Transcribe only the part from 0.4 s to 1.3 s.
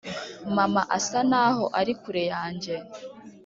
mama asa